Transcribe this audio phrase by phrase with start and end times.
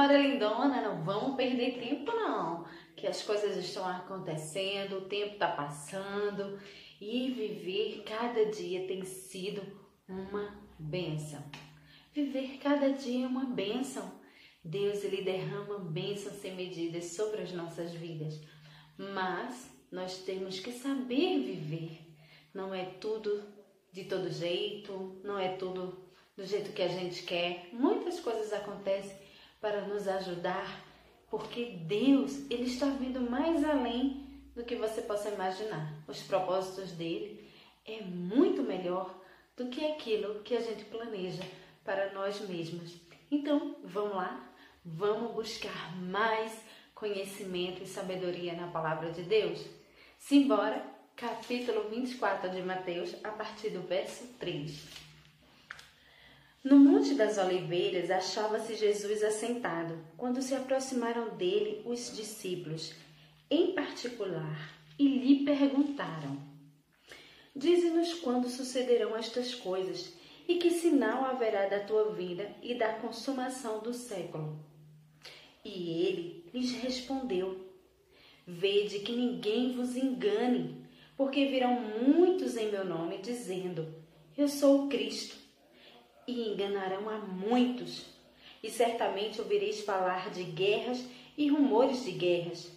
[0.00, 2.64] Bora, lindona, não vamos perder tempo não,
[2.96, 6.58] que as coisas estão acontecendo, o tempo está passando
[6.98, 9.60] e viver cada dia tem sido
[10.08, 11.44] uma bênção.
[12.14, 14.10] Viver cada dia é uma bênção.
[14.64, 18.40] Deus ele derrama bênçãos sem medidas sobre as nossas vidas,
[18.96, 22.16] mas nós temos que saber viver.
[22.54, 23.44] Não é tudo
[23.92, 27.68] de todo jeito, não é tudo do jeito que a gente quer.
[27.74, 29.28] Muitas coisas acontecem
[29.60, 30.82] para nos ajudar,
[31.28, 35.92] porque Deus, ele está vindo mais além do que você possa imaginar.
[36.08, 37.48] Os propósitos dele
[37.86, 39.14] é muito melhor
[39.56, 41.42] do que aquilo que a gente planeja
[41.84, 42.96] para nós mesmos.
[43.30, 44.50] Então, vamos lá,
[44.84, 46.58] vamos buscar mais
[46.94, 49.64] conhecimento e sabedoria na palavra de Deus?
[50.18, 50.84] Simbora,
[51.16, 55.09] capítulo 24 de Mateus, a partir do verso 3.
[56.62, 62.92] No Monte das Oliveiras achava-se Jesus assentado, quando se aproximaram dele os discípulos,
[63.50, 66.36] em particular, e lhe perguntaram:
[67.56, 70.12] Dize-nos quando sucederão estas coisas,
[70.46, 74.62] e que sinal haverá da tua vinda e da consumação do século.
[75.64, 77.58] E ele lhes respondeu:
[78.46, 80.84] Vede que ninguém vos engane,
[81.16, 83.94] porque virão muitos em meu nome, dizendo:
[84.36, 85.39] Eu sou o Cristo
[86.30, 88.06] e enganarão a muitos.
[88.62, 91.04] E certamente ouvireis falar de guerras
[91.36, 92.70] e rumores de guerras.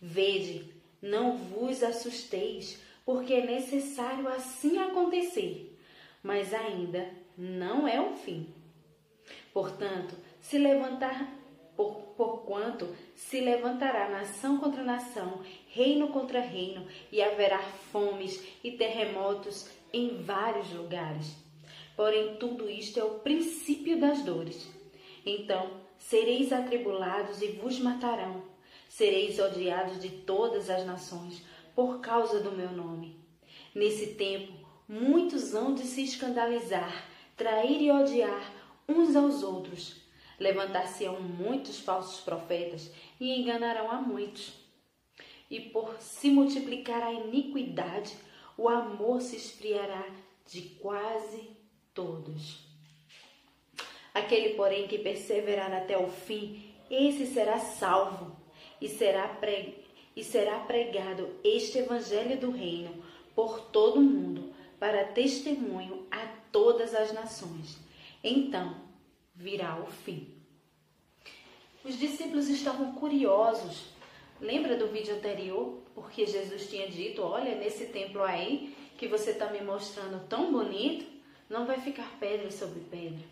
[0.00, 5.76] Vede, não vos assusteis, porque é necessário assim acontecer,
[6.22, 8.46] mas ainda não é o fim.
[9.52, 11.28] Portanto, se levantar
[11.76, 18.72] por, por quanto se levantará nação contra nação, reino contra reino, e haverá fomes e
[18.72, 21.36] terremotos em vários lugares.
[21.96, 24.68] Porém, tudo isto é o princípio das dores.
[25.24, 28.42] Então, sereis atribulados e vos matarão.
[28.88, 31.42] Sereis odiados de todas as nações
[31.74, 33.16] por causa do meu nome.
[33.74, 34.52] Nesse tempo,
[34.88, 38.52] muitos hão de se escandalizar, trair e odiar
[38.88, 40.02] uns aos outros.
[40.38, 44.52] Levantar-se-ão muitos falsos profetas e enganarão a muitos.
[45.50, 48.16] E por se multiplicar a iniquidade,
[48.56, 50.04] o amor se esfriará
[50.46, 51.61] de quase
[51.94, 52.58] todos.
[54.14, 58.36] Aquele, porém, que perseverar até o fim, esse será salvo
[58.80, 59.84] e será, pre...
[60.14, 63.02] e será pregado este evangelho do reino
[63.34, 67.78] por todo o mundo, para testemunho a todas as nações.
[68.22, 68.76] Então
[69.34, 70.28] virá o fim.
[71.84, 73.86] Os discípulos estavam curiosos.
[74.40, 75.80] Lembra do vídeo anterior?
[75.94, 81.06] Porque Jesus tinha dito: Olha, nesse templo aí que você está me mostrando tão bonito,
[81.52, 83.24] não vai ficar pedra sobre pedra.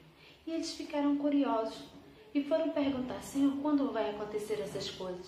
[0.46, 1.82] E eles ficaram curiosos
[2.34, 5.26] e foram perguntar: Senhor, quando vai acontecer essas coisas?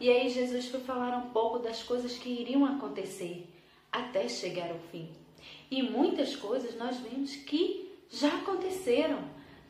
[0.00, 3.48] E aí Jesus foi falar um pouco das coisas que iriam acontecer
[3.90, 5.08] até chegar ao fim.
[5.70, 9.18] E muitas coisas nós vimos que já aconteceram,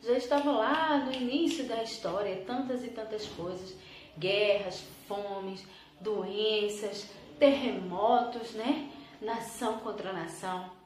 [0.03, 3.75] já estavam lá no início da história, tantas e tantas coisas:
[4.17, 5.65] guerras, fomes,
[5.99, 8.91] doenças, terremotos, né?
[9.19, 10.84] Nação contra nação.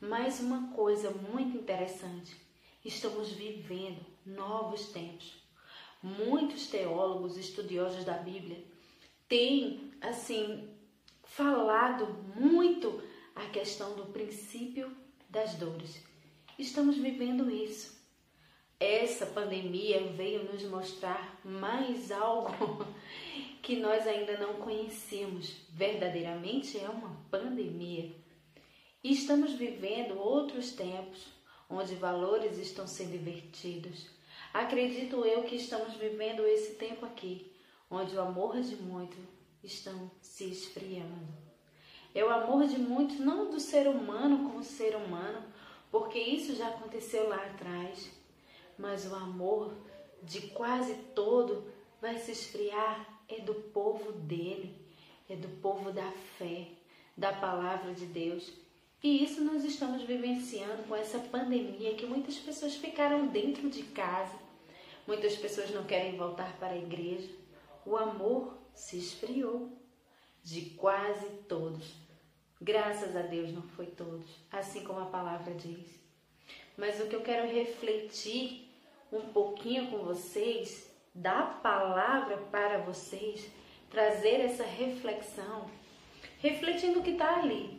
[0.00, 2.36] Mais uma coisa muito interessante:
[2.84, 5.42] estamos vivendo novos tempos.
[6.02, 8.62] Muitos teólogos, estudiosos da Bíblia,
[9.26, 10.68] têm, assim,
[11.24, 12.06] falado
[12.38, 13.02] muito
[13.34, 14.94] a questão do princípio
[15.30, 16.04] das dores.
[16.58, 17.96] Estamos vivendo isso.
[18.78, 22.84] Essa pandemia veio nos mostrar mais algo
[23.62, 25.56] que nós ainda não conhecemos.
[25.70, 28.25] Verdadeiramente é uma pandemia
[29.06, 31.28] e estamos vivendo outros tempos
[31.70, 34.08] onde valores estão sendo invertidos.
[34.52, 37.52] Acredito eu que estamos vivendo esse tempo aqui,
[37.88, 39.24] onde o amor de muitos
[39.62, 41.28] estão se esfriando.
[42.12, 45.40] É o amor de muitos, não do ser humano como ser humano,
[45.88, 48.10] porque isso já aconteceu lá atrás,
[48.76, 49.72] mas o amor
[50.20, 51.64] de quase todo
[52.00, 54.74] vai se esfriar é do povo dele,
[55.30, 56.70] é do povo da fé,
[57.16, 58.65] da palavra de Deus.
[59.06, 64.34] E isso nós estamos vivenciando com essa pandemia que muitas pessoas ficaram dentro de casa,
[65.06, 67.30] muitas pessoas não querem voltar para a igreja.
[67.84, 69.70] O amor se esfriou
[70.42, 71.94] de quase todos.
[72.60, 75.86] Graças a Deus não foi todos, assim como a palavra diz.
[76.76, 78.68] Mas o que eu quero refletir
[79.12, 83.48] um pouquinho com vocês, da palavra para vocês,
[83.88, 85.70] trazer essa reflexão,
[86.40, 87.75] refletindo o que está ali,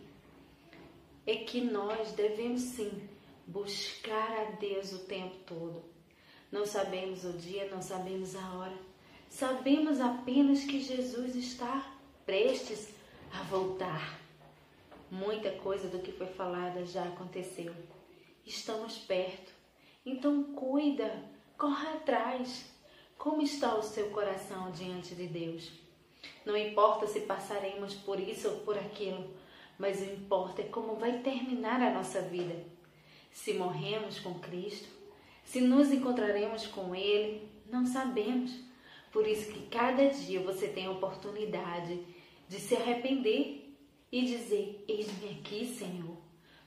[1.28, 3.08] é que nós devemos sim
[3.46, 5.84] buscar a Deus o tempo todo.
[6.50, 8.78] Não sabemos o dia, não sabemos a hora.
[9.30, 11.94] Sabemos apenas que Jesus está
[12.26, 12.94] prestes
[13.34, 14.20] a voltar.
[15.12, 17.74] Muita coisa do que foi falada já aconteceu.
[18.46, 19.52] Estamos perto.
[20.06, 21.24] Então cuida,
[21.58, 22.66] corre atrás.
[23.18, 25.72] Como está o seu coração diante de Deus?
[26.46, 29.30] Não importa se passaremos por isso ou por aquilo,
[29.78, 32.56] mas o importa é como vai terminar a nossa vida.
[33.32, 34.90] Se morremos com Cristo,
[35.44, 38.52] se nos encontraremos com Ele, não sabemos.
[39.12, 42.04] Por isso que cada dia você tem a oportunidade
[42.48, 43.76] de se arrepender
[44.12, 46.18] e dizer: Eis-me aqui, Senhor.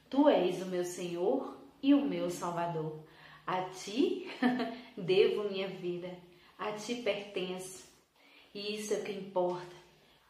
[0.08, 3.00] Tu és o meu Senhor e o meu Salvador.
[3.46, 4.28] A ti
[4.96, 6.10] devo minha vida,
[6.58, 7.88] a ti pertenço.
[8.54, 9.76] E isso é o que importa: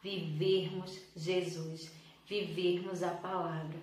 [0.01, 1.91] vivermos Jesus,
[2.31, 3.77] vivermos a palavra.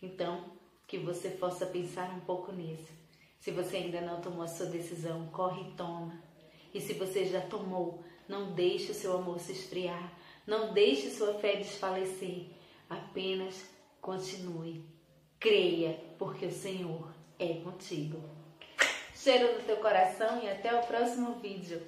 [0.00, 0.42] Então,
[0.86, 2.90] que você possa pensar um pouco nisso.
[3.38, 6.18] Se você ainda não tomou a sua decisão, corre e toma.
[6.72, 10.14] E se você já tomou, não deixe o seu amor se esfriar,
[10.46, 12.46] não deixe sua fé desfalecer.
[12.88, 13.68] Apenas
[14.00, 14.82] continue.
[15.38, 18.18] Creia, porque o Senhor é contigo.
[19.14, 21.84] Cheiro no teu coração e até o próximo vídeo.